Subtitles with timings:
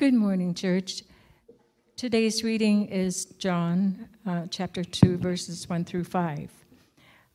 [0.00, 1.02] Good morning, church.
[1.94, 6.50] Today's reading is John uh, chapter 2, verses 1 through 5.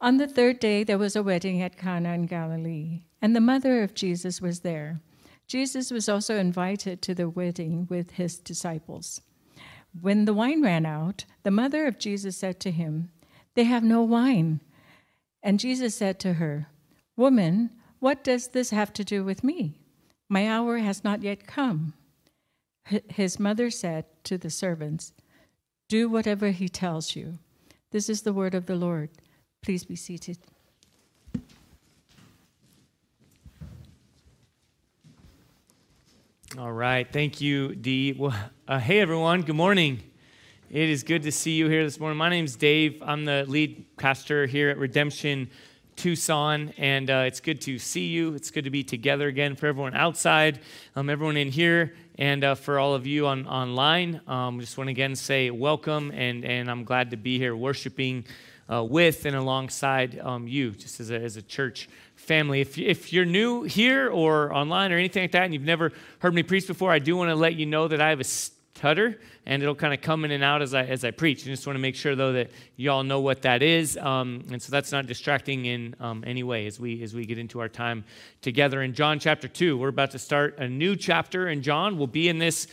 [0.02, 3.84] On the third day, there was a wedding at Cana in Galilee, and the mother
[3.84, 5.00] of Jesus was there.
[5.46, 9.22] Jesus was also invited to the wedding with his disciples.
[10.02, 13.12] When the wine ran out, the mother of Jesus said to him,
[13.54, 14.60] They have no wine.
[15.44, 16.66] And Jesus said to her,
[17.16, 19.82] Woman, what does this have to do with me?
[20.28, 21.94] My hour has not yet come.
[22.86, 25.14] His mother said to the servants,
[25.90, 27.40] Do whatever he tells you.
[27.92, 29.10] This is the word of the Lord.
[29.64, 30.38] Please be seated.
[36.58, 37.12] All right.
[37.12, 38.14] Thank you, Dee.
[38.14, 38.36] Well,
[38.68, 39.42] uh, hey, everyone.
[39.42, 40.02] Good morning.
[40.70, 42.18] It is good to see you here this morning.
[42.18, 43.02] My name is Dave.
[43.06, 45.50] I'm the lead pastor here at Redemption
[45.96, 48.34] Tucson, and uh, it's good to see you.
[48.36, 50.60] It's good to be together again for everyone outside,
[50.96, 54.22] um, everyone in here, and uh, for all of you on online.
[54.28, 58.26] Um, just want to again say welcome, and, and I'm glad to be here worshiping
[58.72, 62.62] uh, with and alongside um, you, just as a, as a church family.
[62.62, 66.34] If, if you're new here or online or anything like that, and you've never heard
[66.34, 68.26] me preach before, I do want to let you know that I have a
[68.76, 71.44] stutter and it'll kind of come in and out as I, as I preach.
[71.44, 73.96] I just want to make sure, though, that you all know what that is.
[73.98, 77.38] Um, and so that's not distracting in um, any way as we, as we get
[77.38, 78.04] into our time
[78.42, 79.78] together in John chapter 2.
[79.78, 81.98] We're about to start a new chapter in John.
[81.98, 82.68] We'll be in this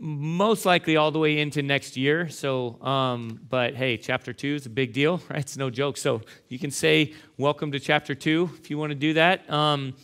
[0.00, 2.28] most likely all the way into next year.
[2.28, 5.38] So, um, but hey, chapter two is a big deal, right?
[5.38, 5.96] It's no joke.
[5.96, 9.48] So you can say welcome to chapter two if you want to do that.
[9.48, 9.94] Um,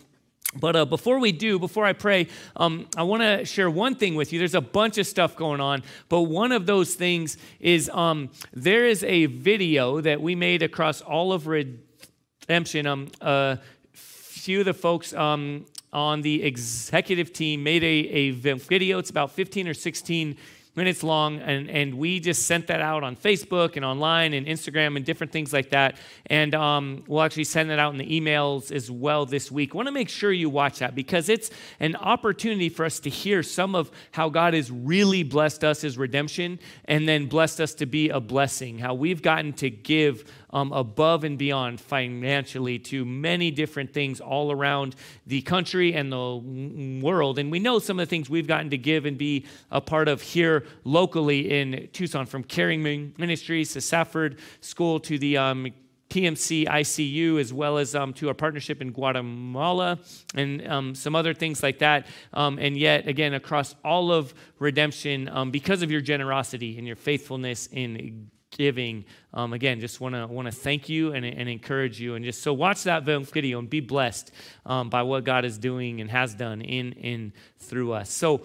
[0.57, 4.15] but uh, before we do, before I pray, um, I want to share one thing
[4.15, 4.39] with you.
[4.39, 8.87] There's a bunch of stuff going on, but one of those things is um, there
[8.87, 12.87] is a video that we made across all of Redemption.
[12.87, 13.59] Um, a
[13.93, 18.99] few of the folks um, on the executive team made a, a video.
[18.99, 20.35] It's about 15 or 16
[20.79, 24.97] minutes long, and, and we just sent that out on Facebook and online and Instagram
[24.97, 25.99] and different things like that.
[26.27, 29.75] And um, we'll actually send that out in the emails as well this week.
[29.75, 33.43] Want to make sure you watch that because it's an opportunity for us to hear
[33.43, 37.87] some of how God has really blessed us as redemption and then blessed us to
[37.87, 43.51] be a blessing, how we've gotten to give um, above and beyond financially to many
[43.51, 44.95] different things all around
[45.27, 47.39] the country and the world.
[47.39, 50.09] And we know some of the things we've gotten to give and be a part
[50.09, 52.83] of here locally in Tucson, from Caring
[53.19, 55.73] Ministries to Safford School to the um,
[56.11, 59.99] TMC ICU, as well as um, to our partnership in Guatemala
[60.35, 62.07] and um, some other things like that.
[62.33, 66.97] Um, and yet, again, across all of redemption, um, because of your generosity and your
[66.97, 69.05] faithfulness in giving.
[69.35, 72.43] Um, again, just want to want to thank you and, and, encourage you, and just
[72.43, 74.33] so watch that video and be blessed
[74.65, 78.11] um, by what God is doing and has done in in through us.
[78.11, 78.43] So.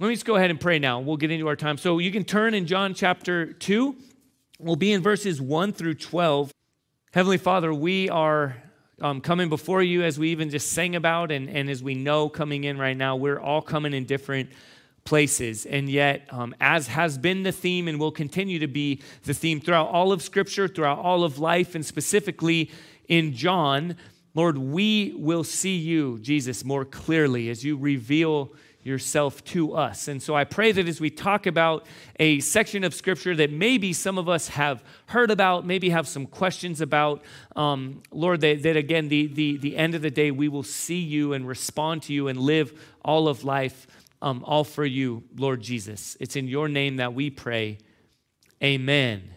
[0.00, 0.98] Let me just go ahead and pray now.
[1.00, 1.76] We'll get into our time.
[1.76, 3.94] So you can turn in John chapter 2.
[4.58, 6.54] We'll be in verses 1 through 12.
[7.12, 8.56] Heavenly Father, we are
[9.02, 12.30] um, coming before you as we even just sang about, and, and as we know
[12.30, 14.48] coming in right now, we're all coming in different
[15.04, 15.66] places.
[15.66, 19.60] And yet, um, as has been the theme and will continue to be the theme
[19.60, 22.70] throughout all of Scripture, throughout all of life, and specifically
[23.08, 23.96] in John,
[24.34, 30.08] Lord, we will see you, Jesus, more clearly as you reveal yourself to us.
[30.08, 31.86] And so I pray that as we talk about
[32.18, 36.26] a section of scripture that maybe some of us have heard about, maybe have some
[36.26, 37.22] questions about,
[37.56, 41.00] um, Lord, that, that again, the, the, the end of the day, we will see
[41.00, 42.72] you and respond to you and live
[43.04, 43.86] all of life
[44.22, 46.16] um, all for you, Lord Jesus.
[46.20, 47.78] It's in your name that we pray.
[48.62, 49.30] Amen.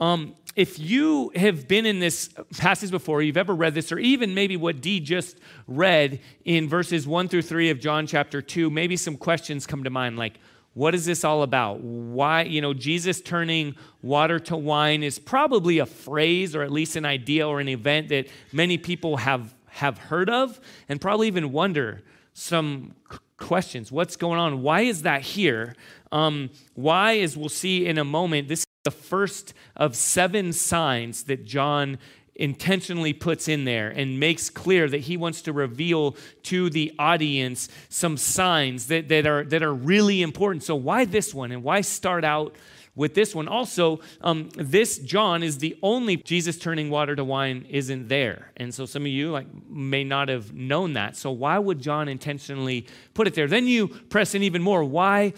[0.00, 4.34] Um, if you have been in this passage before, you've ever read this, or even
[4.34, 8.96] maybe what Dee just read in verses 1 through 3 of John chapter 2, maybe
[8.96, 10.38] some questions come to mind like,
[10.74, 11.80] what is this all about?
[11.80, 16.96] Why, you know, Jesus turning water to wine is probably a phrase or at least
[16.96, 21.52] an idea or an event that many people have, have heard of and probably even
[21.52, 22.94] wonder some
[23.36, 23.92] questions.
[23.92, 24.62] What's going on?
[24.62, 25.76] Why is that here?
[26.10, 31.24] Um, why, as we'll see in a moment, this is the first of seven signs
[31.24, 31.98] that John
[32.36, 37.68] intentionally puts in there and makes clear that he wants to reveal to the audience
[37.88, 40.62] some signs that, that, are, that are really important.
[40.64, 41.52] So, why this one?
[41.52, 42.56] And why start out
[42.96, 43.48] with this one.
[43.48, 48.52] Also, um, this John is the only Jesus turning water to wine isn't there.
[48.56, 51.16] And so some of you like may not have known that.
[51.16, 53.48] So why would John intentionally put it there?
[53.48, 54.84] Then you press in even more.
[54.84, 55.34] Why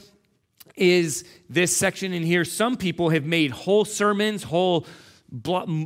[0.77, 2.45] is this section in here?
[2.45, 4.87] Some people have made whole sermons, whole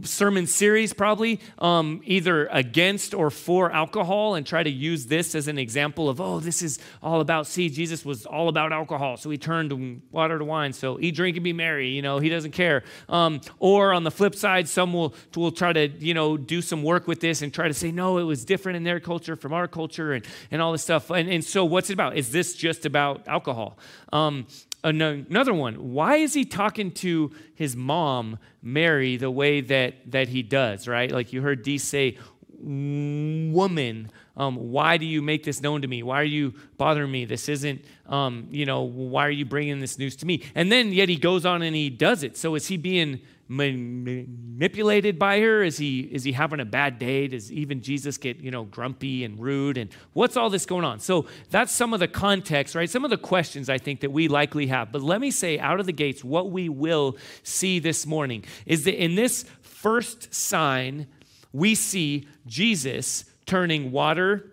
[0.04, 5.48] sermon series, probably um, either against or for alcohol, and try to use this as
[5.48, 9.30] an example of, oh, this is all about, see, Jesus was all about alcohol, so
[9.30, 12.52] he turned water to wine, so eat, drink, and be merry, you know, he doesn't
[12.52, 12.82] care.
[13.08, 16.82] Um, or on the flip side, some will, will try to, you know, do some
[16.82, 19.54] work with this and try to say, no, it was different in their culture from
[19.54, 21.10] our culture and, and all this stuff.
[21.10, 22.16] And, and so what's it about?
[22.16, 23.78] Is this just about alcohol?
[24.12, 24.46] Um,
[24.82, 25.92] another one.
[25.92, 31.10] Why is he talking to his mom mary the way that that he does right?
[31.10, 32.18] Like you heard dee say
[32.62, 36.02] woman um, why do you make this known to me?
[36.02, 37.26] Why are you bothering me?
[37.26, 40.42] This isn't um, you know why are you bringing this news to me?
[40.54, 42.36] And then yet he goes on and he does it.
[42.36, 43.20] So is he being
[43.50, 45.64] manipulated by her?
[45.64, 47.26] Is he, is he having a bad day?
[47.26, 49.76] Does even Jesus get, you know, grumpy and rude?
[49.76, 51.00] And what's all this going on?
[51.00, 52.88] So that's some of the context, right?
[52.88, 54.92] Some of the questions I think that we likely have.
[54.92, 58.84] But let me say out of the gates, what we will see this morning is
[58.84, 61.08] that in this first sign,
[61.52, 64.52] we see Jesus turning water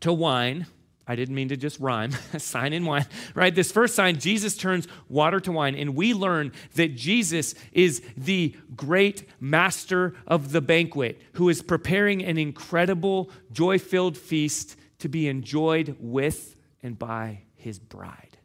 [0.00, 0.66] to wine
[1.06, 3.54] I didn't mean to just rhyme, sign in wine, right?
[3.54, 8.56] This first sign, Jesus turns water to wine, and we learn that Jesus is the
[8.76, 15.26] great master of the banquet who is preparing an incredible, joy filled feast to be
[15.26, 18.38] enjoyed with and by his bride.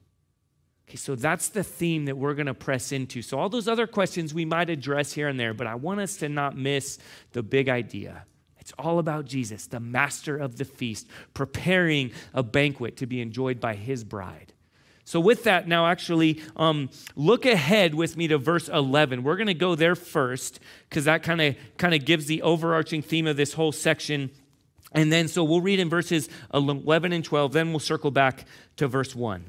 [0.87, 3.21] Okay, so that's the theme that we're going to press into.
[3.21, 6.15] So, all those other questions we might address here and there, but I want us
[6.17, 6.97] to not miss
[7.33, 8.25] the big idea.
[8.67, 13.61] It's all about Jesus, the master of the feast, preparing a banquet to be enjoyed
[13.61, 14.51] by his bride.
[15.05, 19.23] So, with that, now actually um, look ahead with me to verse 11.
[19.23, 20.59] We're going to go there first
[20.89, 24.31] because that kind of kind of gives the overarching theme of this whole section.
[24.91, 28.43] And then, so we'll read in verses 11 and 12, then we'll circle back
[28.75, 29.45] to verse 1.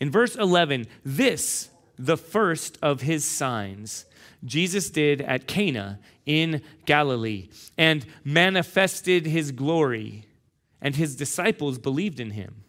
[0.00, 1.68] In verse 11, this,
[1.98, 4.06] the first of his signs,
[4.44, 7.48] Jesus did at Cana in Galilee
[7.78, 10.26] and manifested his glory,
[10.80, 12.64] and his disciples believed in him.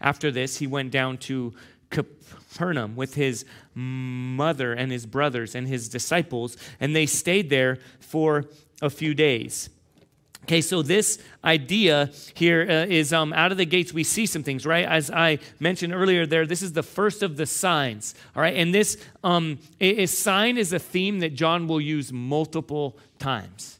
[0.00, 1.54] After this, he went down to
[1.90, 3.44] Capernaum with his
[3.74, 8.44] mother and his brothers and his disciples, and they stayed there for
[8.82, 9.70] a few days.
[10.44, 14.42] Okay, so this idea here uh, is um, out of the gates, we see some
[14.42, 14.86] things, right?
[14.86, 18.56] As I mentioned earlier there, this is the first of the signs, all right?
[18.56, 23.77] And this um, is, sign is a theme that John will use multiple times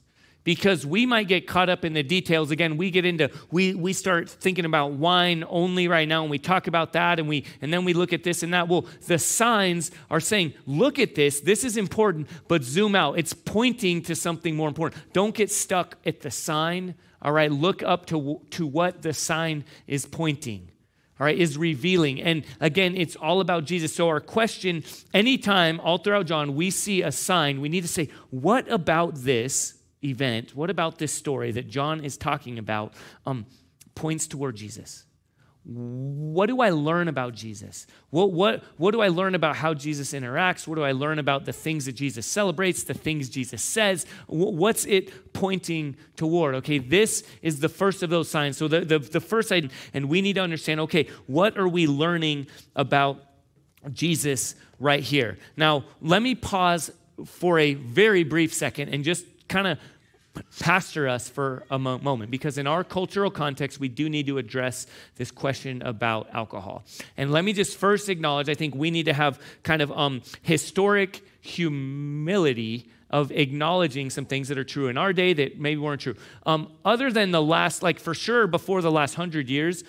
[0.49, 2.51] because we might get caught up in the details.
[2.51, 6.39] Again we get into we we start thinking about wine only right now and we
[6.39, 8.67] talk about that and we and then we look at this and that.
[8.67, 11.41] Well the signs are saying look at this.
[11.41, 13.19] This is important but zoom out.
[13.19, 15.13] It's pointing to something more important.
[15.13, 17.53] Don't get stuck at the sign all right?
[17.53, 20.71] Look up to to what the sign is pointing
[21.21, 22.23] all right, is revealing.
[22.23, 23.93] And again, it's all about Jesus.
[23.93, 28.09] So, our question anytime, all throughout John, we see a sign, we need to say,
[28.31, 32.95] what about this event, what about this story that John is talking about,
[33.27, 33.47] um,
[33.95, 35.05] points toward Jesus?
[35.65, 37.87] What do I learn about Jesus?
[38.09, 40.67] What, what, what do I learn about how Jesus interacts?
[40.67, 44.07] What do I learn about the things that Jesus celebrates, the things Jesus says?
[44.29, 46.55] What's it pointing toward?
[46.55, 48.57] Okay, this is the first of those signs.
[48.57, 51.87] So, the, the, the first item, and we need to understand okay, what are we
[51.87, 53.23] learning about
[53.93, 55.37] Jesus right here?
[55.55, 56.91] Now, let me pause
[57.27, 59.79] for a very brief second and just kind of
[60.61, 64.39] pastor us for a mo- moment because in our cultural context we do need to
[64.39, 64.87] address
[65.17, 66.85] this question about alcohol
[67.17, 70.23] and let me just first acknowledge i think we need to have kind of um,
[70.43, 76.01] historic humility of acknowledging some things that are true in our day that maybe weren't
[76.01, 76.15] true
[76.47, 79.83] um, other than the last like for sure before the last hundred years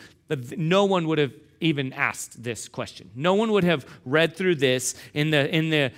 [0.57, 3.09] no one would have even asked this question.
[3.15, 5.91] No one would have read through this in the in the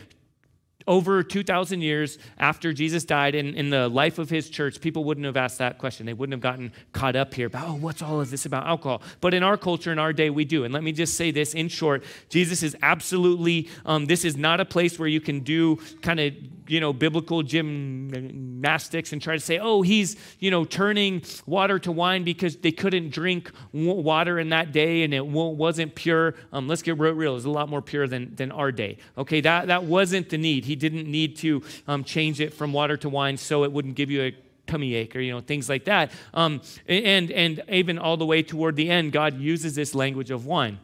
[0.92, 5.26] over 2,000 years after Jesus died in, in the life of his church, people wouldn't
[5.26, 6.06] have asked that question.
[6.06, 9.02] They wouldn't have gotten caught up here about, oh, what's all of this about alcohol?
[9.22, 10.66] But in our culture, in our day, we do.
[10.66, 14.60] And let me just say this in short Jesus is absolutely, um, this is not
[14.60, 16.34] a place where you can do kind of,
[16.68, 21.92] you know, biblical gymnastics and try to say, oh, he's, you know, turning water to
[21.92, 26.36] wine because they couldn't drink water in that day and it wasn't pure.
[26.52, 28.98] Um, let's get real, it's a lot more pure than, than our day.
[29.18, 30.66] Okay, that, that wasn't the need.
[30.66, 34.12] He didn't need to um, change it from water to wine so it wouldn't give
[34.12, 34.36] you a
[34.68, 36.12] tummy ache or you know things like that.
[36.34, 40.46] Um, and and even all the way toward the end god uses this language of
[40.46, 40.80] wine.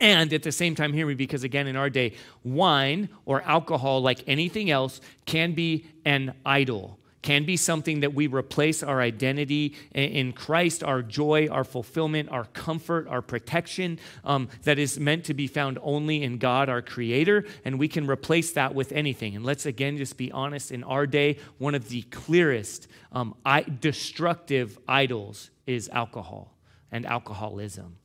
[0.00, 4.00] And at the same time hear me because again in our day wine or alcohol
[4.00, 9.74] like anything else can be an idol can be something that we replace our identity
[9.92, 15.32] in Christ, our joy, our fulfillment, our comfort, our protection um, that is meant to
[15.32, 19.34] be found only in God, our Creator, and we can replace that with anything.
[19.34, 23.34] And let's again just be honest in our day, one of the clearest um,
[23.80, 26.58] destructive idols is alcohol
[26.92, 27.96] and alcoholism.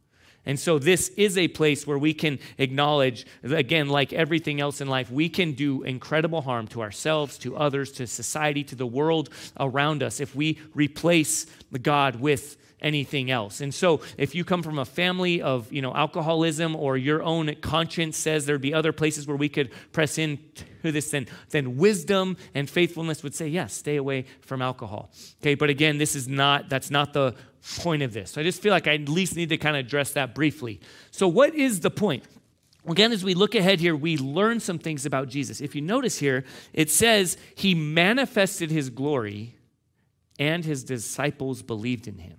[0.46, 4.88] And so, this is a place where we can acknowledge, again, like everything else in
[4.88, 9.30] life, we can do incredible harm to ourselves, to others, to society, to the world
[9.60, 11.46] around us if we replace
[11.82, 13.62] God with anything else.
[13.62, 17.54] And so if you come from a family of, you know, alcoholism or your own
[17.56, 20.40] conscience says there'd be other places where we could press in
[20.84, 25.12] to this, then, then wisdom and faithfulness would say, yes, stay away from alcohol.
[25.42, 27.36] Okay, but again, this is not, that's not the
[27.80, 28.32] point of this.
[28.32, 30.80] So I just feel like I at least need to kind of address that briefly.
[31.12, 32.24] So what is the point?
[32.88, 35.62] Again, as we look ahead here, we learn some things about Jesus.
[35.62, 39.56] If you notice here, it says he manifested his glory
[40.40, 42.38] and his disciples believed in him.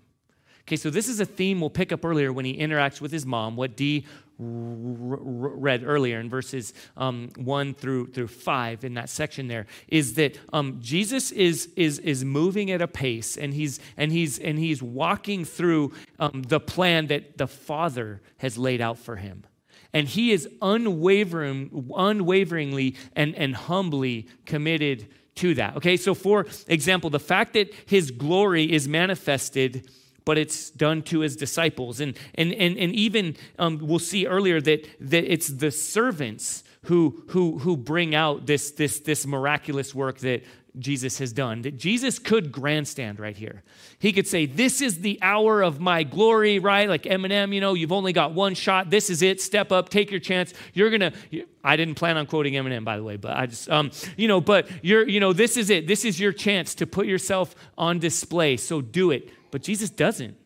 [0.63, 3.27] Okay, so this is a theme we'll pick up earlier when he interacts with his
[3.27, 4.07] mom, what Dee
[4.41, 10.39] read earlier in verses um, 1 through, through 5 in that section there is that
[10.53, 14.83] um, jesus is, is, is moving at a pace and he's, and he's, and he's
[14.83, 19.45] walking through um, the plan that the father has laid out for him.
[19.93, 25.77] And he is unwavering, unwaveringly and, and humbly committed to that.
[25.77, 29.89] Okay so for example the fact that his glory is manifested
[30.31, 31.99] but it's done to his disciples.
[31.99, 37.25] And, and, and, and even um, we'll see earlier that, that it's the servants who,
[37.31, 40.45] who, who bring out this, this, this miraculous work that
[40.79, 41.63] Jesus has done.
[41.63, 43.65] That Jesus could grandstand right here.
[43.99, 46.89] He could say, This is the hour of my glory, right?
[46.89, 48.89] Like Eminem, you know, you've only got one shot.
[48.89, 49.41] This is it.
[49.41, 50.55] Step up, take your chance.
[50.75, 53.69] You're going to, I didn't plan on quoting Eminem, by the way, but I just,
[53.69, 55.89] um, you know, but you're, you know, this is it.
[55.89, 58.57] This is your chance to put yourself on display.
[58.57, 59.29] So do it.
[59.51, 60.37] But Jesus doesn't.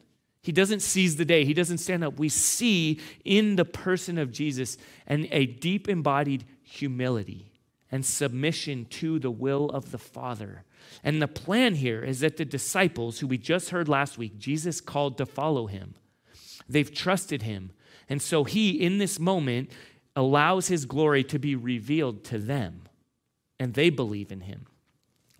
[0.42, 1.44] He doesn't seize the day.
[1.44, 2.18] He doesn't stand up.
[2.18, 7.52] We see in the person of Jesus and a deep embodied humility
[7.90, 10.64] and submission to the will of the Father.
[11.02, 14.80] And the plan here is that the disciples, who we just heard last week, Jesus
[14.80, 15.94] called to follow him,
[16.68, 17.70] they've trusted him.
[18.08, 19.70] And so he, in this moment,
[20.14, 22.82] allows his glory to be revealed to them,
[23.58, 24.66] and they believe in him.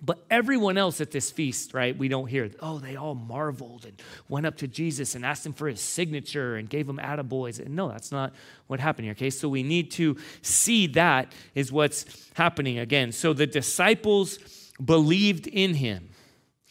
[0.03, 3.95] But everyone else at this feast, right, we don't hear, oh, they all marveled and
[4.29, 7.59] went up to Jesus and asked him for his signature and gave him attaboys.
[7.59, 8.35] And no, that's not
[8.67, 9.31] what happened here, okay?
[9.31, 13.13] So we need to see that is what's happening again.
[13.13, 14.39] So the disciples
[14.85, 16.11] believed in him.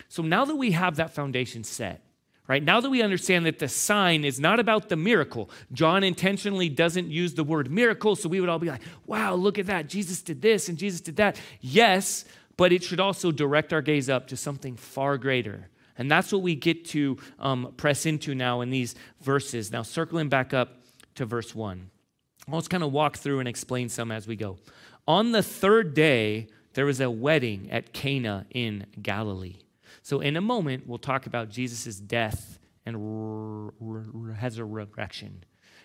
[0.10, 2.02] So now that we have that foundation set,
[2.48, 6.70] right, now that we understand that the sign is not about the miracle, John intentionally
[6.70, 9.88] doesn't use the word miracle, so we would all be like, wow, look at that.
[9.88, 11.40] Jesus did this and Jesus did that.
[11.62, 12.26] Yes,
[12.58, 15.70] but it should also direct our gaze up to something far greater.
[15.98, 19.72] And that's what we get to um, press into now in these verses.
[19.72, 20.82] Now, circling back up
[21.16, 21.90] to verse 1.
[22.48, 24.58] I'll just kind of walk through and explain some as we go.
[25.08, 29.58] On the third day, there was a wedding at Cana in Galilee.
[30.02, 35.44] So, in a moment, we'll talk about Jesus' death and resurrection.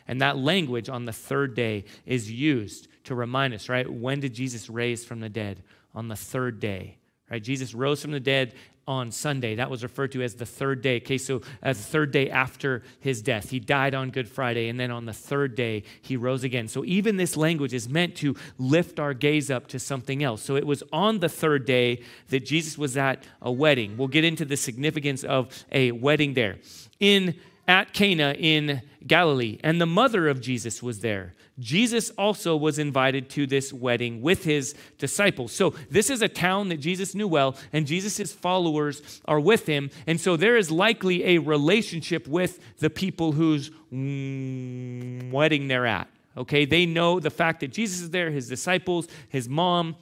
[0.09, 3.89] And that language on the third day is used to remind us, right?
[3.89, 5.63] When did Jesus raise from the dead?
[5.95, 6.99] On the third day.
[7.31, 7.43] Right?
[7.43, 8.55] Jesus rose from the dead
[8.89, 9.57] on Sunday.
[9.57, 10.97] That was referred to as the third day.
[10.97, 13.51] Okay, so uh, the third day after his death.
[13.51, 16.69] He died on Good Friday, and then on the third day, he rose again.
[16.69, 20.43] So even this language is meant to lift our gaze up to something else.
[20.43, 23.99] So it was on the third day that Jesus was at a wedding.
[23.99, 26.57] We'll get into the significance of a wedding there.
[26.99, 27.35] In
[27.69, 31.35] at Cana in Galilee, and the mother of Jesus was there.
[31.59, 35.53] Jesus also was invited to this wedding with his disciples.
[35.53, 39.91] So, this is a town that Jesus knew well, and Jesus' followers are with him.
[40.07, 46.09] And so, there is likely a relationship with the people whose mm, wedding they're at.
[46.37, 49.97] Okay, they know the fact that Jesus is there, his disciples, his mom.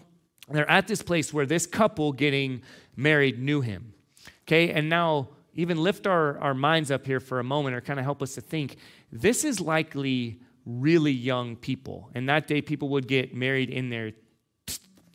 [0.48, 2.62] They're at this place where this couple getting
[2.94, 3.94] married knew him.
[4.42, 7.98] Okay, and now even lift our, our minds up here for a moment or kind
[7.98, 8.76] of help us to think
[9.10, 12.10] this is likely really young people.
[12.14, 14.12] And that day, people would get married in their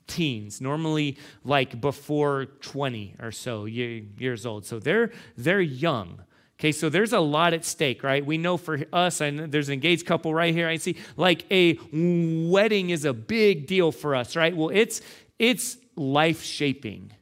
[0.08, 4.66] teens, normally like before 20 or so years old.
[4.66, 6.24] So they're, they're young.
[6.60, 8.24] Okay, so there's a lot at stake, right?
[8.24, 10.68] We know for us, and there's an engaged couple right here.
[10.68, 14.56] I see like a wedding is a big deal for us, right?
[14.56, 15.02] Well, it's
[15.40, 17.14] it's life shaping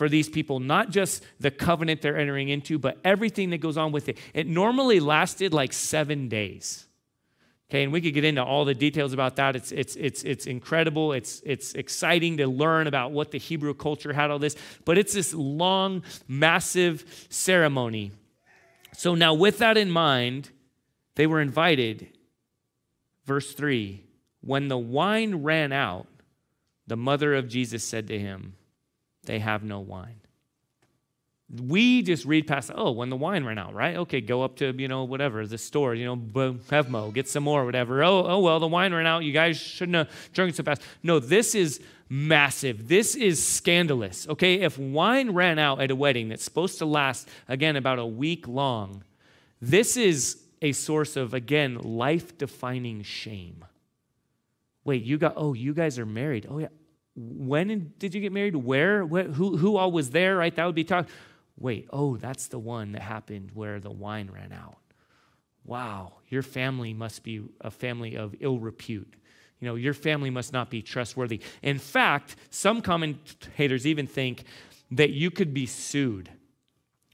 [0.00, 3.92] for these people, not just the covenant they're entering into, but everything that goes on
[3.92, 4.16] with it.
[4.32, 6.86] It normally lasted like seven days.
[7.68, 9.56] Okay, and we could get into all the details about that.
[9.56, 11.12] It's, it's, it's, it's incredible.
[11.12, 14.56] It's, it's exciting to learn about what the Hebrew culture had all this.
[14.86, 18.12] But it's this long, massive ceremony.
[18.94, 20.48] So now, with that in mind,
[21.16, 22.08] they were invited.
[23.26, 24.02] Verse 3
[24.40, 26.06] When the wine ran out,
[26.86, 28.54] the mother of Jesus said to him,
[29.24, 30.20] They have no wine.
[31.52, 33.96] We just read past, oh, when the wine ran out, right?
[33.96, 37.64] Okay, go up to, you know, whatever, the store, you know, Bevmo, get some more,
[37.64, 38.04] whatever.
[38.04, 39.24] Oh, oh, well, the wine ran out.
[39.24, 40.82] You guys shouldn't have drunk so fast.
[41.02, 42.86] No, this is massive.
[42.86, 44.60] This is scandalous, okay?
[44.60, 48.46] If wine ran out at a wedding that's supposed to last, again, about a week
[48.46, 49.02] long,
[49.60, 53.64] this is a source of, again, life defining shame.
[54.84, 56.46] Wait, you got, oh, you guys are married.
[56.48, 56.68] Oh, yeah.
[57.20, 58.56] When did you get married?
[58.56, 59.06] Where?
[59.06, 60.54] who, who all was there, right?
[60.54, 61.08] That would be talk
[61.60, 64.78] wait, oh, that's the one that happened where the wine ran out.
[65.64, 69.14] Wow, your family must be a family of ill repute.
[69.60, 71.40] You know, your family must not be trustworthy.
[71.62, 74.44] In fact, some commentators even think
[74.90, 76.30] that you could be sued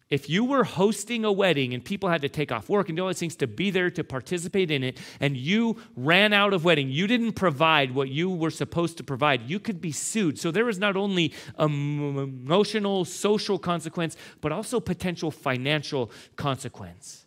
[0.08, 3.02] if you were hosting a wedding and people had to take off work and do
[3.02, 6.64] all these things to be there to participate in it, and you ran out of
[6.64, 10.38] wedding, you didn't provide what you were supposed to provide, you could be sued.
[10.38, 17.26] So there was not only emotional, social consequence, but also potential financial consequence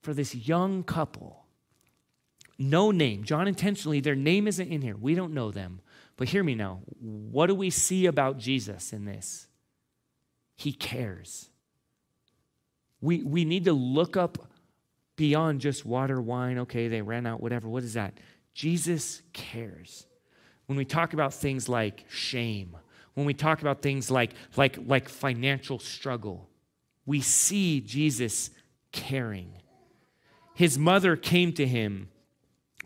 [0.00, 1.46] for this young couple.
[2.58, 3.22] No name.
[3.22, 4.96] John intentionally, their name isn't in here.
[4.96, 5.80] We don't know them.
[6.16, 6.80] But hear me now.
[7.00, 9.46] What do we see about Jesus in this?
[10.56, 11.48] He cares.
[13.02, 14.38] We, we need to look up
[15.16, 17.68] beyond just water, wine, okay, they ran out, whatever.
[17.68, 18.14] What is that?
[18.54, 20.06] Jesus cares.
[20.66, 22.76] When we talk about things like shame,
[23.14, 26.48] when we talk about things like, like, like financial struggle,
[27.04, 28.50] we see Jesus
[28.92, 29.52] caring.
[30.54, 32.08] His mother came to him,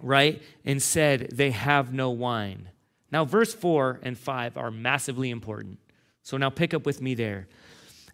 [0.01, 2.71] right, and said, They have no wine.
[3.13, 5.79] Now, verse 4 and 5 are massively important.
[6.23, 7.47] So now pick up with me there.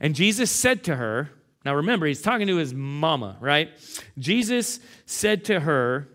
[0.00, 1.30] And Jesus said to her,
[1.64, 3.70] now remember, he's talking to his mama, right?
[4.18, 6.08] Jesus said to her,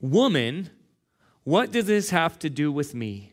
[0.00, 0.70] Woman,
[1.44, 3.32] what does this have to do with me?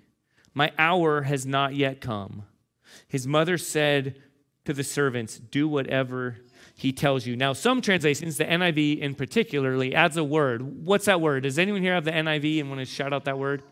[0.54, 2.44] My hour has not yet come.
[3.08, 4.20] His mother said
[4.66, 6.38] to the servants, Do whatever
[6.76, 7.36] he tells you.
[7.36, 10.86] Now, some translations, the NIV in particularly, adds a word.
[10.86, 11.44] What's that word?
[11.44, 13.64] Does anyone here have the NIV and want to shout out that word?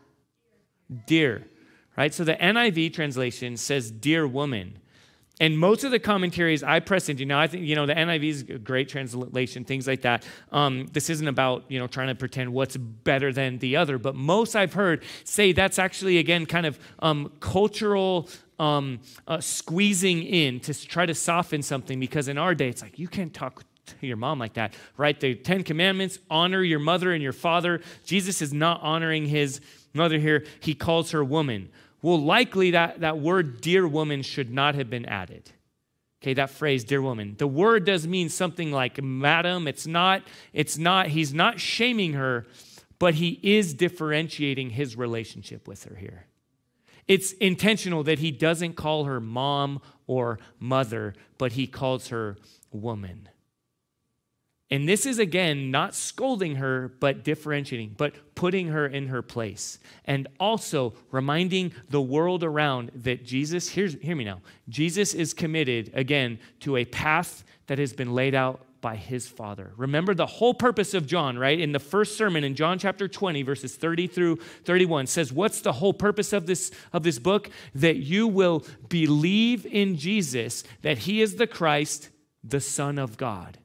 [1.06, 1.48] Dear.
[1.96, 2.14] Right?
[2.14, 4.80] So the NIV translation says, Dear woman.
[5.40, 8.30] And most of the commentaries I press into, now I think, you know, the NIV
[8.30, 10.26] is a great translation, things like that.
[10.52, 14.16] Um, this isn't about, you know, trying to pretend what's better than the other, but
[14.16, 20.60] most I've heard say that's actually, again, kind of um, cultural um, uh, squeezing in
[20.62, 24.08] to try to soften something because in our day, it's like, you can't talk to
[24.08, 25.20] your mom like that, right?
[25.20, 27.82] The Ten Commandments honor your mother and your father.
[28.06, 29.62] Jesus is not honoring his
[29.94, 31.70] mother here, he calls her woman.
[32.08, 35.52] Well, likely that, that word dear woman should not have been added.
[36.24, 37.36] Okay, that phrase, dear woman.
[37.38, 39.68] The word does mean something like madam.
[39.68, 42.46] It's not, it's not, he's not shaming her,
[42.98, 46.28] but he is differentiating his relationship with her here.
[47.10, 52.38] It's intentional that he doesn't call her mom or mother, but he calls her
[52.72, 53.28] woman.
[54.70, 59.80] And this is again not scolding her, but differentiating, but putting her in her place.
[60.04, 65.92] And also reminding the world around that Jesus, here's, hear me now, Jesus is committed
[65.94, 69.72] again to a path that has been laid out by his Father.
[69.78, 71.60] Remember the whole purpose of John, right?
[71.60, 75.74] In the first sermon in John chapter 20, verses 30 through 31, says, What's the
[75.74, 77.50] whole purpose of this, of this book?
[77.74, 82.10] That you will believe in Jesus, that he is the Christ,
[82.44, 83.58] the Son of God.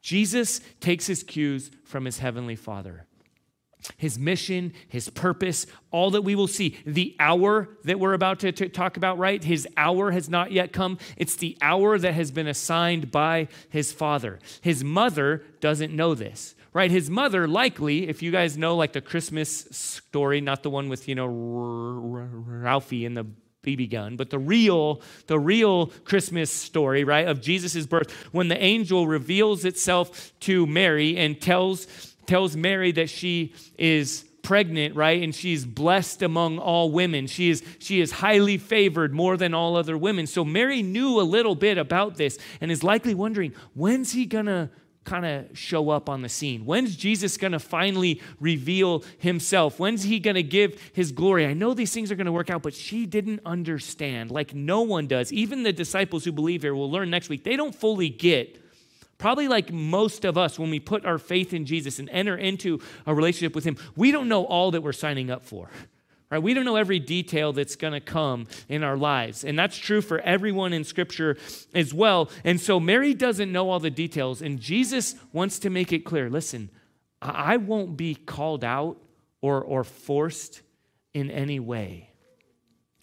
[0.00, 3.06] Jesus takes his cues from his heavenly Father.
[3.96, 6.76] His mission, his purpose, all that we will see.
[6.84, 9.42] The hour that we're about to, to, talk about, right?
[9.42, 10.98] His hour has not yet come.
[11.16, 14.40] It's the hour that has been assigned by his father.
[14.60, 16.90] His mother doesn't know this, right?
[16.90, 21.08] His mother, likely, if you guys know like the Christmas story, not the one with,
[21.08, 23.26] you know, Ralphie in the
[23.76, 28.62] BB gun, but the real, the real Christmas story, right, of Jesus' birth, when the
[28.62, 31.86] angel reveals itself to Mary and tells,
[32.26, 35.22] tells Mary that she is pregnant, right?
[35.22, 37.26] And she's blessed among all women.
[37.26, 40.26] She is, she is highly favored more than all other women.
[40.26, 44.70] So Mary knew a little bit about this and is likely wondering, when's he gonna
[45.08, 46.64] kind of show up on the scene?
[46.64, 49.78] When's Jesus going to finally reveal himself?
[49.78, 51.46] When's he going to give his glory?
[51.46, 54.82] I know these things are going to work out, but she didn't understand, like no
[54.82, 55.32] one does.
[55.32, 58.58] Even the disciples who believe here will learn next week, they don't fully get
[59.18, 62.80] Probably like most of us, when we put our faith in Jesus and enter into
[63.04, 65.68] a relationship with Him, we don't know all that we're signing up for.
[66.30, 66.42] Right?
[66.42, 69.44] We don't know every detail that's going to come in our lives.
[69.44, 71.38] And that's true for everyone in Scripture
[71.74, 72.30] as well.
[72.44, 74.42] And so Mary doesn't know all the details.
[74.42, 76.70] And Jesus wants to make it clear listen,
[77.22, 78.98] I won't be called out
[79.40, 80.62] or, or forced
[81.14, 82.10] in any way.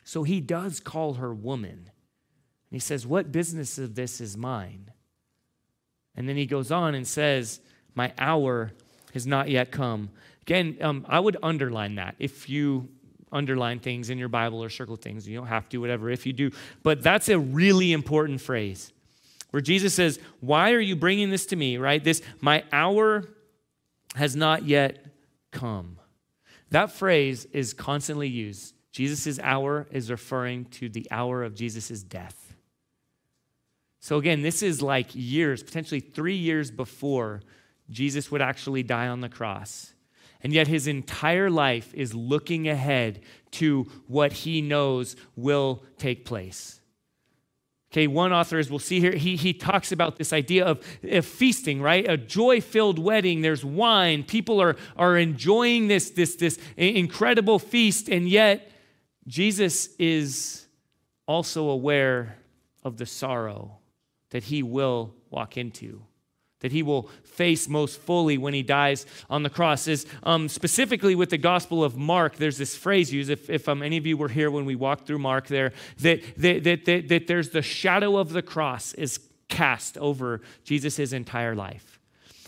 [0.03, 1.71] So he does call her woman.
[1.71, 4.91] And he says, What business of this is mine?
[6.15, 7.59] And then he goes on and says,
[7.95, 8.71] My hour
[9.13, 10.11] has not yet come.
[10.43, 12.15] Again, um, I would underline that.
[12.19, 12.89] If you
[13.35, 16.33] underline things in your Bible or circle things, you don't have to, whatever, if you
[16.33, 16.51] do.
[16.83, 18.91] But that's a really important phrase
[19.51, 22.03] where Jesus says, Why are you bringing this to me, right?
[22.03, 23.25] This, my hour
[24.15, 25.05] has not yet
[25.51, 25.97] come.
[26.71, 28.73] That phrase is constantly used.
[28.91, 32.53] Jesus' hour is referring to the hour of Jesus' death.
[33.99, 37.41] So, again, this is like years, potentially three years before
[37.89, 39.94] Jesus would actually die on the cross.
[40.45, 43.21] And yet, his entire life is looking ahead
[43.53, 46.79] to what he knows will take place.
[47.91, 51.25] Okay, one author, as we'll see here, he, he talks about this idea of, of
[51.25, 52.07] feasting, right?
[52.07, 53.41] A joy filled wedding.
[53.41, 54.21] There's wine.
[54.21, 58.07] People are, are enjoying this, this, this incredible feast.
[58.07, 58.71] And yet,
[59.27, 60.67] Jesus is
[61.27, 62.37] also aware
[62.83, 63.79] of the sorrow
[64.29, 66.03] that he will walk into,
[66.65, 69.87] that he will face most fully when he dies on the cross.
[69.87, 73.83] Is um, specifically with the Gospel of Mark, there's this phrase used, if, if um,
[73.83, 77.07] any of you were here when we walked through Mark there, that, that, that, that,
[77.07, 81.99] that there's the shadow of the cross is cast over Jesus' entire life.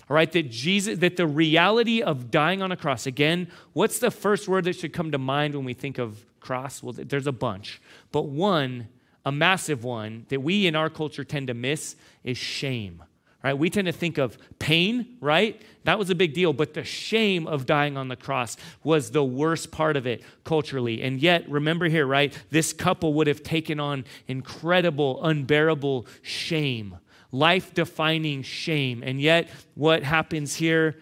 [0.10, 4.10] All right, that Jesus, that the reality of dying on a cross, again, what's the
[4.10, 6.82] first word that should come to mind when we think of cross?
[6.82, 7.80] Well, there's a bunch,
[8.12, 8.88] but one
[9.28, 13.04] a massive one that we in our culture tend to miss is shame.
[13.44, 13.54] Right?
[13.54, 15.62] We tend to think of pain, right?
[15.84, 19.24] That was a big deal, but the shame of dying on the cross was the
[19.24, 21.02] worst part of it culturally.
[21.04, 22.38] And yet, remember here, right?
[22.50, 26.98] This couple would have taken on incredible, unbearable shame,
[27.32, 29.04] life defining shame.
[29.04, 30.98] And yet, what happens here?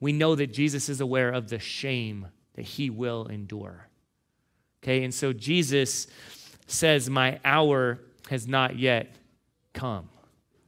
[0.00, 3.88] We know that Jesus is aware of the shame that he will endure.
[4.82, 6.06] Okay, and so Jesus
[6.66, 9.16] says, My hour has not yet
[9.72, 10.08] come.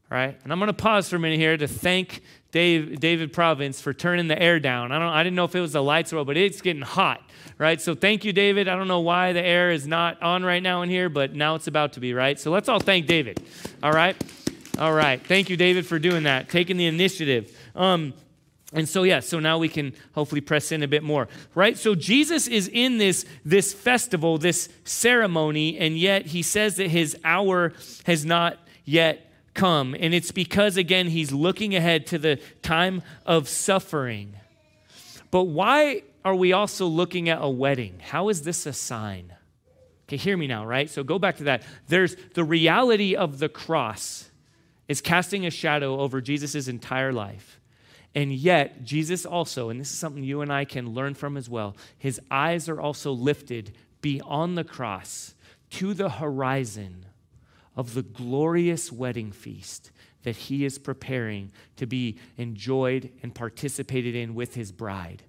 [0.09, 0.39] Right?
[0.45, 3.93] And I'm going to pause for a minute here to thank Dave, David Province for
[3.93, 4.93] turning the air down.
[4.93, 6.83] I, don't, I didn't know if it was the lights or what, but it's getting
[6.83, 7.21] hot,
[7.59, 7.81] right?
[7.81, 8.69] So thank you, David.
[8.69, 11.57] I don't know why the air is not on right now in here, but now
[11.57, 12.39] it's about to be, right?
[12.39, 13.43] So let's all thank David,
[13.83, 14.17] all right?
[14.79, 15.21] All right.
[15.27, 17.57] Thank you, David, for doing that, taking the initiative.
[17.75, 18.15] Um,
[18.73, 21.79] and so, yeah, so now we can hopefully press in a bit more, right?
[21.79, 27.17] So Jesus is in this, this festival, this ceremony, and yet he says that his
[27.25, 27.73] hour
[28.05, 29.97] has not yet come.
[29.99, 34.37] And it's because, again, he's looking ahead to the time of suffering.
[35.33, 38.01] But why are we also looking at a wedding?
[38.01, 39.33] How is this a sign?
[40.07, 40.89] Okay, hear me now, right?
[40.89, 41.65] So go back to that.
[41.89, 44.31] There's the reality of the cross
[44.87, 47.61] is casting a shadow over Jesus' entire life.
[48.15, 51.51] And yet, Jesus also, and this is something you and I can learn from as
[51.51, 55.35] well, his eyes are also lifted beyond the cross
[55.71, 57.07] to the horizon
[57.77, 59.91] of the glorious wedding feast
[60.23, 65.23] that he is preparing to be enjoyed and participated in with his bride.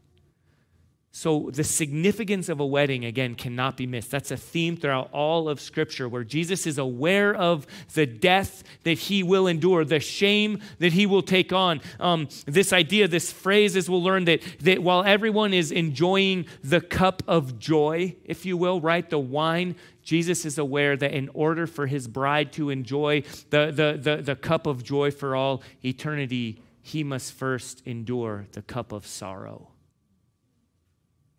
[1.12, 4.12] So, the significance of a wedding, again, cannot be missed.
[4.12, 9.00] That's a theme throughout all of Scripture where Jesus is aware of the death that
[9.00, 11.82] he will endure, the shame that he will take on.
[12.00, 16.82] Um, this idea, this phrase, as we'll learn, that, that while everyone is enjoying the
[16.82, 19.76] cup of joy, if you will, right, the wine,
[20.08, 24.36] Jesus is aware that in order for his bride to enjoy the, the, the, the
[24.38, 29.67] cup of joy for all eternity, he must first endure the cup of sorrow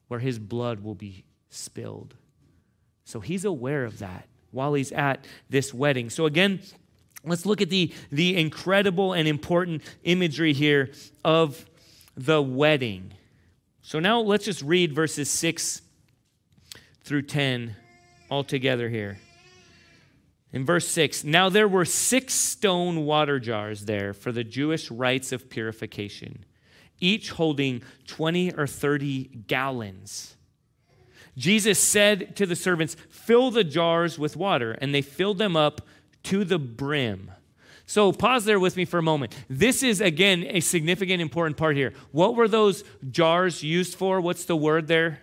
[0.09, 2.15] where his blood will be spilled.
[3.07, 6.11] So he's aware of that while he's at this wedding.
[6.11, 6.61] So again,
[7.25, 10.91] let's look at the, the incredible and important imagery here
[11.25, 11.65] of
[12.19, 13.15] the wedding.
[13.81, 15.81] So now let's just read verses 6
[17.03, 17.75] through 10
[18.31, 19.19] all together here.
[20.53, 25.33] In verse 6, now there were six stone water jars there for the Jewish rites
[25.33, 26.45] of purification
[27.01, 30.37] each holding 20 or 30 gallons.
[31.37, 35.83] Jesus said to the servants, Fill the jars with water, and they filled them up
[36.25, 37.31] to the brim.
[37.87, 39.35] So, pause there with me for a moment.
[39.49, 41.95] This is, again, a significant, important part here.
[42.13, 44.21] What were those jars used for?
[44.21, 45.21] What's the word there?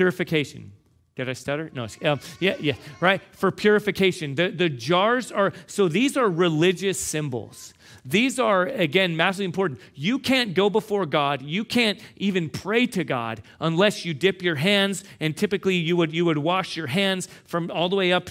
[0.00, 0.72] Purification.
[1.14, 1.70] Did I stutter?
[1.74, 1.86] No.
[2.02, 3.20] Um, yeah, yeah, right?
[3.32, 4.34] For purification.
[4.34, 7.74] The, the jars are, so these are religious symbols.
[8.02, 9.78] These are, again, massively important.
[9.94, 11.42] You can't go before God.
[11.42, 15.04] You can't even pray to God unless you dip your hands.
[15.20, 18.30] And typically, you would, you would wash your hands from all the way up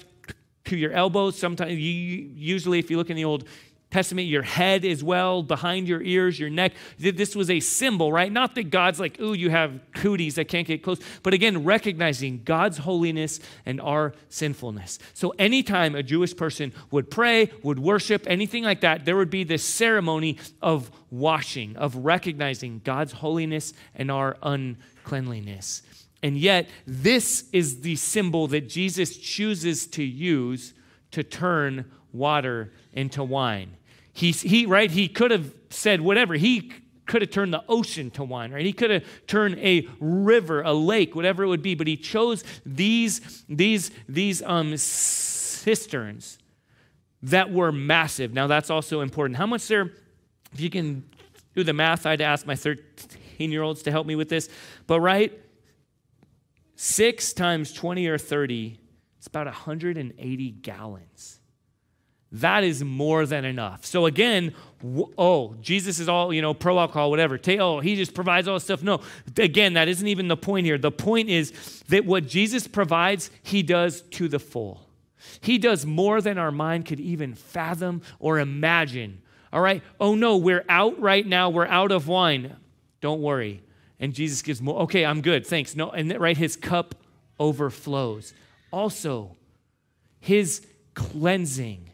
[0.65, 1.37] to your elbows.
[1.37, 3.47] Sometimes, you, usually, if you look in the Old
[3.91, 6.73] Testament, your head as well, behind your ears, your neck.
[6.99, 8.31] This was a symbol, right?
[8.31, 12.43] Not that God's like, ooh, you have cooties that can't get close, but again, recognizing
[12.43, 14.99] God's holiness and our sinfulness.
[15.15, 19.43] So anytime a Jewish person would pray, would worship, anything like that, there would be
[19.43, 25.81] this ceremony of washing, of recognizing God's holiness and our uncleanliness.
[26.21, 30.75] And yet, this is the symbol that Jesus chooses to use
[31.09, 33.77] to turn water into wine.
[34.19, 36.33] He, he, right, he could have said whatever.
[36.33, 36.73] He
[37.05, 38.65] could have turned the ocean to wine, right?
[38.65, 42.43] He could have turned a river, a lake, whatever it would be, but he chose
[42.65, 46.37] these, these, these um, cisterns
[47.23, 48.33] that were massive.
[48.33, 49.37] Now, that's also important.
[49.37, 49.93] How much there,
[50.51, 51.05] if you can
[51.55, 54.27] do the math, I had to ask my 13 year olds to help me with
[54.27, 54.49] this,
[54.85, 55.31] but right,
[56.75, 58.77] six times 20 or 30,
[59.17, 61.38] it's about 180 gallons.
[62.31, 63.85] That is more than enough.
[63.85, 64.53] So again,
[65.17, 67.39] oh, Jesus is all, you know, pro alcohol, whatever.
[67.59, 68.83] Oh, he just provides all this stuff.
[68.83, 69.01] No,
[69.37, 70.77] again, that isn't even the point here.
[70.77, 74.85] The point is that what Jesus provides, he does to the full.
[75.41, 79.21] He does more than our mind could even fathom or imagine.
[79.51, 79.81] All right?
[79.99, 81.49] Oh no, we're out right now.
[81.49, 82.55] We're out of wine.
[83.01, 83.63] Don't worry.
[83.99, 84.81] And Jesus gives more.
[84.81, 85.45] Okay, I'm good.
[85.45, 85.75] Thanks.
[85.75, 86.95] No, and right, his cup
[87.39, 88.33] overflows.
[88.71, 89.35] Also,
[90.19, 91.88] his cleansing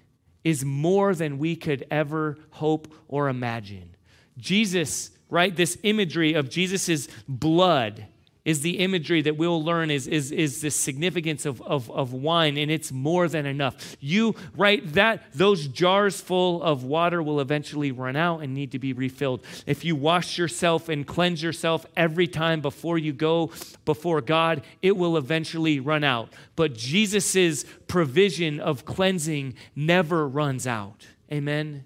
[0.45, 3.95] is more than we could ever hope or imagine.
[4.37, 8.05] Jesus, right, this imagery of Jesus' blood
[8.45, 12.57] is the imagery that we'll learn is, is, is the significance of, of, of wine,
[12.57, 13.97] and it's more than enough.
[13.99, 18.79] You, right, that those jars full of water will eventually run out and need to
[18.79, 19.43] be refilled.
[19.65, 23.51] If you wash yourself and cleanse yourself every time before you go
[23.83, 26.31] before God, it will eventually run out.
[26.55, 31.07] But Jesus' provision of cleansing never runs out.
[31.31, 31.83] Amen.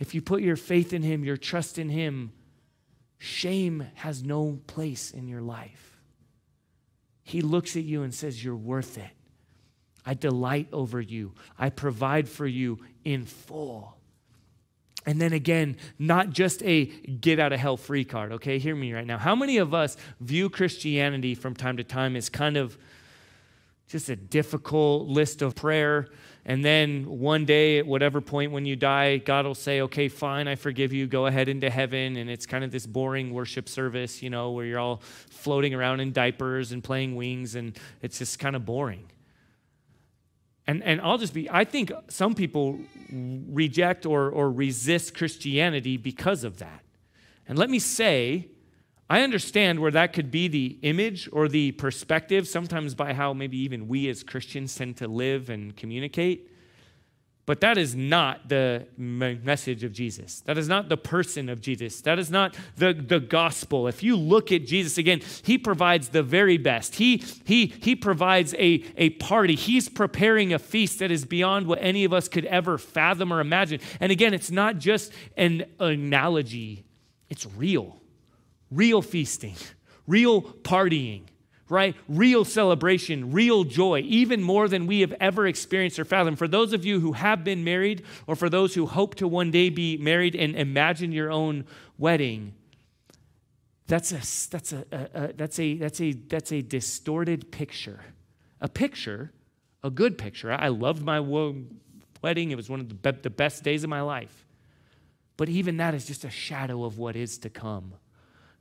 [0.00, 2.32] If you put your faith in Him, your trust in Him,
[3.18, 5.98] Shame has no place in your life.
[7.22, 9.10] He looks at you and says, You're worth it.
[10.06, 11.34] I delight over you.
[11.58, 13.98] I provide for you in full.
[15.04, 18.58] And then again, not just a get out of hell free card, okay?
[18.58, 19.18] Hear me right now.
[19.18, 22.78] How many of us view Christianity from time to time as kind of
[23.88, 26.08] just a difficult list of prayer
[26.48, 30.48] and then one day, at whatever point when you die, God will say, okay, fine,
[30.48, 31.06] I forgive you.
[31.06, 32.16] Go ahead into heaven.
[32.16, 36.00] And it's kind of this boring worship service, you know, where you're all floating around
[36.00, 39.04] in diapers and playing wings, and it's just kind of boring.
[40.66, 42.80] And, and I'll just be, I think some people
[43.12, 46.82] reject or, or resist Christianity because of that.
[47.46, 48.48] And let me say,
[49.10, 53.56] I understand where that could be the image or the perspective, sometimes by how maybe
[53.58, 56.50] even we as Christians tend to live and communicate.
[57.46, 60.40] But that is not the message of Jesus.
[60.42, 62.02] That is not the person of Jesus.
[62.02, 63.88] That is not the, the gospel.
[63.88, 66.96] If you look at Jesus again, he provides the very best.
[66.96, 69.54] He, he, he provides a, a party.
[69.54, 73.40] He's preparing a feast that is beyond what any of us could ever fathom or
[73.40, 73.80] imagine.
[73.98, 76.84] And again, it's not just an analogy,
[77.30, 77.97] it's real
[78.70, 79.56] real feasting,
[80.06, 81.22] real partying,
[81.68, 81.94] right?
[82.08, 86.38] Real celebration, real joy, even more than we have ever experienced or fathomed.
[86.38, 89.50] For those of you who have been married, or for those who hope to one
[89.50, 91.64] day be married and imagine your own
[91.98, 92.54] wedding,
[93.86, 98.00] that's a, that's a, a, a that's a, that's a, that's a distorted picture.
[98.60, 99.32] A picture,
[99.82, 100.52] a good picture.
[100.52, 102.50] I loved my wedding.
[102.50, 104.46] It was one of the, be- the best days of my life.
[105.36, 107.94] But even that is just a shadow of what is to come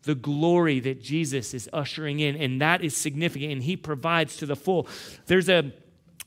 [0.03, 4.45] the glory that Jesus is ushering in, and that is significant, and He provides to
[4.45, 4.87] the full.
[5.25, 5.73] There's a,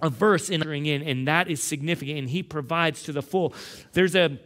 [0.01, 3.55] a verse in ushering in, and that is significant, and He provides to the full.
[3.93, 4.39] There's a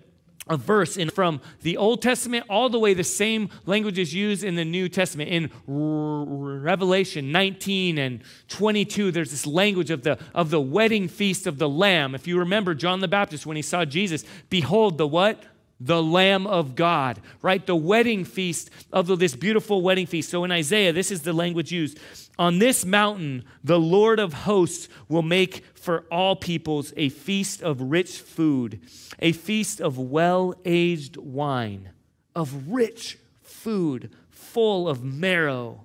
[0.47, 4.45] a verse in from the Old Testament all the way the same language is used
[4.45, 5.31] in the New Testament.
[5.31, 11.59] In Revelation 19 and 22, there's this language of the of the wedding feast of
[11.59, 12.15] the Lamb.
[12.15, 15.43] If you remember John the Baptist when he saw Jesus, behold the what?
[15.81, 17.65] The Lamb of God, right?
[17.65, 20.31] The wedding feast of this beautiful wedding feast.
[20.31, 21.99] So in Isaiah, this is the language used.
[22.39, 27.81] On this mountain, the Lord of hosts will make for all peoples a feast of
[27.81, 28.81] rich food,
[29.19, 31.91] a feast of well aged wine,
[32.35, 35.85] of rich food full of marrow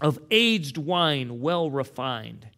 [0.00, 2.48] of aged wine well refined.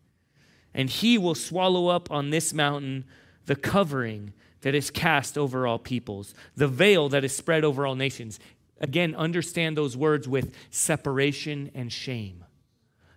[0.74, 3.04] And he will swallow up on this mountain
[3.46, 4.32] the covering
[4.66, 8.40] that is cast over all peoples, the veil that is spread over all nations.
[8.80, 12.44] Again, understand those words with separation and shame.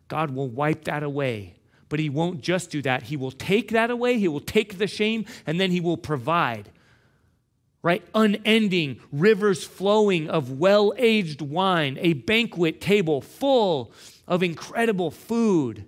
[0.09, 1.55] God will wipe that away.
[1.89, 3.01] But he won't just do that.
[3.01, 6.69] He will take that away, he will take the shame, and then he will provide.
[7.81, 8.05] Right?
[8.13, 13.91] Unending rivers flowing of well aged wine, a banquet table full
[14.27, 15.88] of incredible food.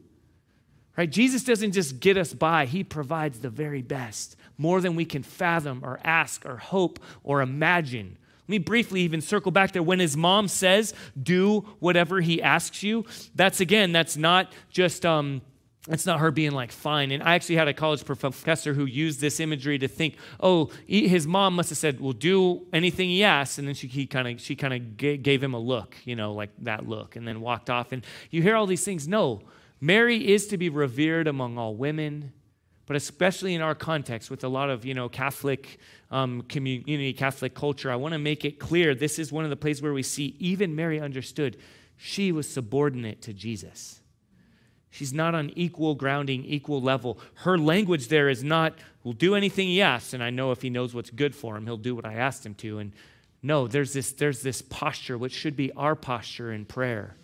[0.97, 1.08] Right?
[1.08, 5.24] Jesus doesn't just get us by, he provides the very best, more than we can
[5.24, 8.15] fathom or ask or hope or imagine.
[8.43, 9.82] Let me briefly even circle back there.
[9.82, 15.41] When his mom says, do whatever he asks you, that's again, that's not just um,
[15.89, 17.10] it's not her being like fine.
[17.12, 21.26] And i actually had a college professor who used this imagery to think oh his
[21.26, 24.56] mom must have said well do anything he asks and then she kind of she
[24.56, 27.91] kind of gave him a look you know like that look and then walked off.
[27.91, 29.08] And you hear all these things.
[29.08, 29.41] No
[29.80, 32.32] mary is to be revered among all women
[32.86, 35.80] but especially in our context with a lot of you know catholic
[36.12, 39.56] um, community catholic culture i want to make it clear this is one of the
[39.56, 41.58] places where we see even mary understood
[41.98, 44.02] she was subordinate to jesus
[44.91, 47.17] She's not on equal grounding, equal level.
[47.36, 50.70] Her language there is not, we'll do anything he asks, and I know if he
[50.70, 52.80] knows what's good for him, he'll do what I asked him to.
[52.80, 52.91] And
[53.41, 57.15] no, there's this, there's this posture, which should be our posture in prayer.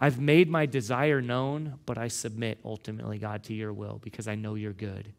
[0.00, 4.36] I've made my desire known, but I submit ultimately, God, to your will because I
[4.36, 5.12] know you're good.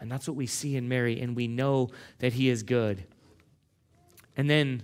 [0.00, 3.04] And that's what we see in Mary, and we know that he is good.
[4.36, 4.82] And then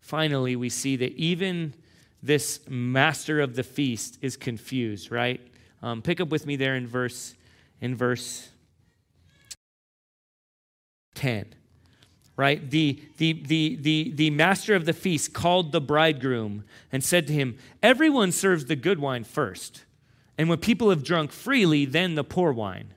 [0.00, 1.74] finally, we see that even
[2.22, 5.40] this master of the feast is confused, right?
[5.82, 7.34] Um, pick up with me there in verse
[7.80, 8.48] in verse
[11.16, 11.52] 10
[12.36, 12.70] right?
[12.70, 17.32] The, the, the, the, the master of the feast called the bridegroom and said to
[17.32, 19.84] him everyone serves the good wine first.
[20.38, 22.94] And when people have drunk freely then the poor wine.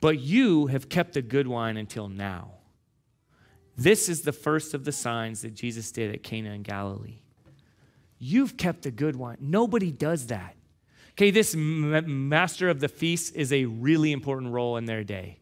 [0.00, 2.52] But you have kept the good wine until now.
[3.76, 7.18] This is the first of the signs that jesus did at cana in galilee.
[8.18, 9.36] You've kept the good wine.
[9.40, 10.56] Nobody does that.
[11.12, 15.38] Okay, this master of the feast is a really important role in their day.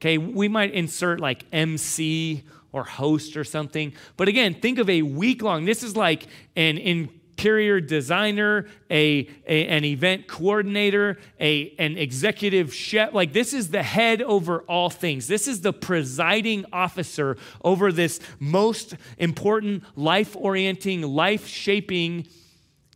[0.00, 3.92] Okay, we might insert like MC or host or something.
[4.16, 5.64] But again, think of a week long.
[5.64, 13.12] This is like an interior designer, a, a, an event coordinator, a, an executive chef.
[13.12, 15.26] Like this is the head over all things.
[15.26, 22.26] This is the presiding officer over this most important, life orienting, life shaping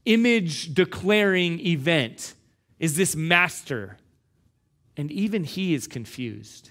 [0.04, 2.34] image declaring event
[2.78, 3.96] is this master.
[4.96, 6.70] And even he is confused,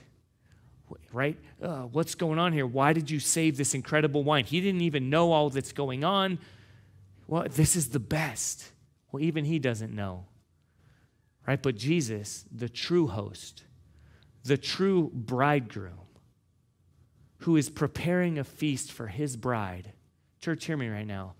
[1.12, 1.38] right?
[1.62, 2.66] Uh, what's going on here?
[2.66, 4.46] Why did you save this incredible wine?
[4.46, 6.40] He didn't even know all that's going on.
[7.28, 8.72] Well, this is the best.
[9.12, 10.26] Well, even he doesn't know,
[11.48, 11.62] right?
[11.62, 13.64] But Jesus, the true host,
[14.44, 15.94] the true bridegroom,
[17.40, 19.94] who is preparing a feast for his bride.
[20.40, 21.34] Church, hear me right now.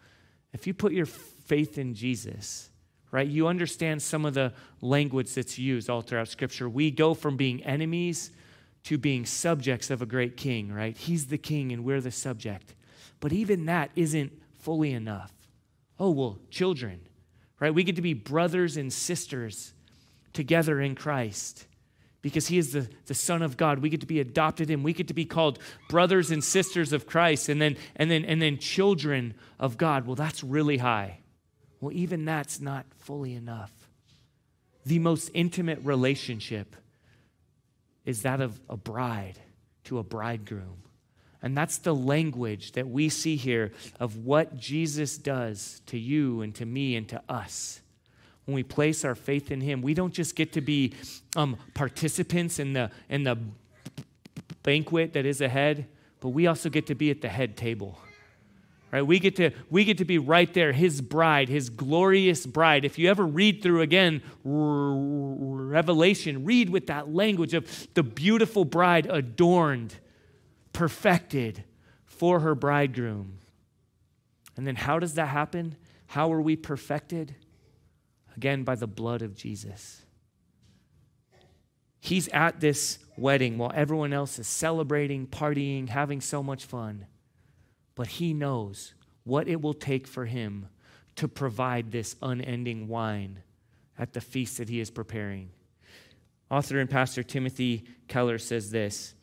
[0.54, 2.70] If you put your faith in Jesus,
[3.12, 3.28] right?
[3.28, 6.70] You understand some of the language that's used all throughout Scripture.
[6.70, 8.32] We go from being enemies
[8.84, 10.98] to being subjects of a great king, right?
[10.98, 12.74] He's the king and we're the subject.
[13.20, 15.32] But even that isn't fully enough.
[16.00, 17.02] Oh, well, children,
[17.60, 17.74] right?
[17.74, 19.74] We get to be brothers and sisters
[20.34, 21.68] together in Christ
[22.22, 24.94] because he is the, the son of god we get to be adopted in we
[24.94, 25.58] get to be called
[25.90, 30.16] brothers and sisters of christ and then and then and then children of god well
[30.16, 31.18] that's really high
[31.82, 33.72] well, even that's not fully enough.
[34.86, 36.76] The most intimate relationship
[38.06, 39.40] is that of a bride
[39.86, 40.84] to a bridegroom.
[41.42, 46.54] And that's the language that we see here of what Jesus does to you and
[46.56, 47.82] to me and to us.
[48.46, 50.94] When we place our faith in Him, we don't just get to be
[51.36, 53.38] um, participants in the, in the
[54.64, 55.88] banquet that is ahead,
[56.20, 57.98] but we also get to be at the head table
[58.92, 59.02] right?
[59.02, 62.86] We get to we get to be right there his bride his glorious bride.
[62.86, 69.08] If you ever read through again revelation read with that language of the beautiful bride
[69.10, 69.96] adorned
[70.74, 71.64] perfected
[72.06, 73.38] for her bridegroom.
[74.58, 75.78] And then how does that happen?
[76.08, 77.36] How are we perfected?
[78.36, 80.02] Again by the blood of jesus.
[82.00, 87.06] He's at this wedding while everyone else is celebrating partying having so much fun
[88.02, 90.68] but he knows what it will take for him
[91.16, 93.44] to provide this unending wine
[93.96, 95.52] at the feast that he is preparing.
[96.50, 99.14] Author and pastor Timothy Keller says this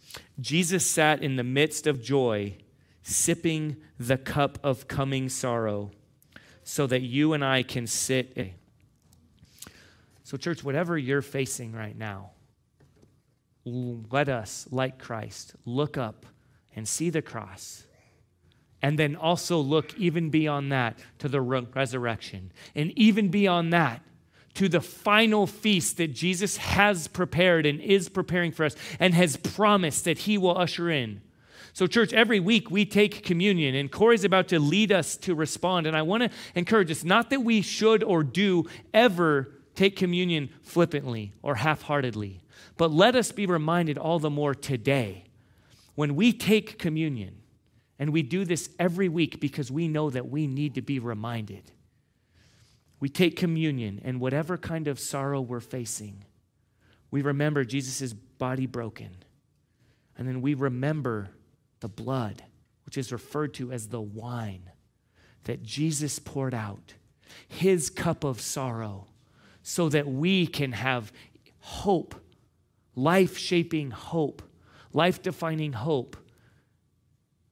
[0.40, 2.56] Jesus sat in the midst of joy,
[3.02, 5.90] sipping the cup of coming sorrow.
[6.62, 8.52] so that you and I can sit.
[10.22, 12.30] So, church, whatever you're facing right now,
[13.64, 16.26] let us, like Christ, look up
[16.76, 17.87] and see the cross.
[18.80, 22.52] And then also look even beyond that to the resurrection.
[22.74, 24.02] And even beyond that
[24.54, 29.36] to the final feast that Jesus has prepared and is preparing for us and has
[29.36, 31.20] promised that he will usher in.
[31.72, 35.86] So, church, every week we take communion, and Corey's about to lead us to respond.
[35.86, 40.50] And I want to encourage us not that we should or do ever take communion
[40.62, 42.40] flippantly or half heartedly,
[42.76, 45.22] but let us be reminded all the more today
[45.94, 47.37] when we take communion,
[47.98, 51.72] and we do this every week because we know that we need to be reminded.
[53.00, 56.24] We take communion, and whatever kind of sorrow we're facing,
[57.10, 59.10] we remember Jesus' body broken.
[60.16, 61.30] And then we remember
[61.80, 62.42] the blood,
[62.84, 64.70] which is referred to as the wine
[65.44, 66.94] that Jesus poured out,
[67.46, 69.06] his cup of sorrow,
[69.62, 71.12] so that we can have
[71.60, 72.14] hope,
[72.96, 74.42] life shaping hope,
[74.92, 76.16] life defining hope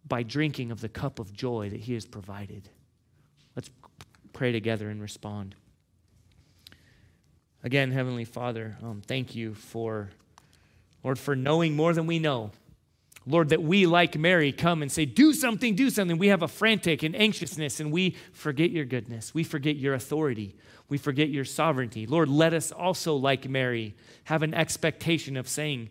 [0.06, 2.68] by drinking of the cup of joy that he has provided.
[3.54, 3.70] Let's
[4.32, 5.54] pray together and respond.
[7.64, 10.10] Again, Heavenly Father, um, thank you for,
[11.02, 12.52] Lord, for knowing more than we know.
[13.28, 16.16] Lord, that we, like Mary, come and say, Do something, do something.
[16.16, 19.34] We have a frantic and anxiousness, and we forget your goodness.
[19.34, 20.54] We forget your authority.
[20.88, 22.06] We forget your sovereignty.
[22.06, 25.90] Lord, let us also, like Mary, have an expectation of saying,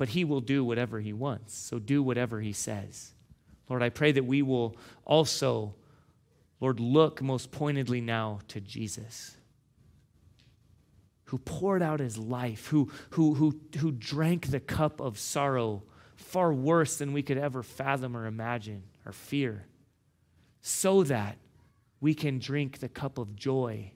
[0.00, 1.54] But he will do whatever he wants.
[1.54, 3.12] So do whatever he says.
[3.68, 4.74] Lord, I pray that we will
[5.04, 5.74] also,
[6.58, 9.36] Lord, look most pointedly now to Jesus
[11.24, 15.82] who poured out his life, who, who, who, who drank the cup of sorrow
[16.16, 19.66] far worse than we could ever fathom or imagine or fear,
[20.62, 21.36] so that
[22.00, 23.92] we can drink the cup of joy.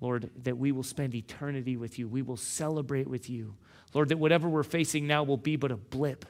[0.00, 2.06] Lord, that we will spend eternity with you.
[2.06, 3.56] We will celebrate with you.
[3.92, 6.24] Lord, that whatever we're facing now will be but a blip.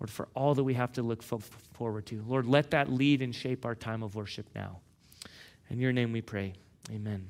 [0.00, 2.22] Lord, for all that we have to look forward to.
[2.26, 4.80] Lord, let that lead and shape our time of worship now.
[5.70, 6.52] In your name we pray.
[6.92, 7.28] Amen.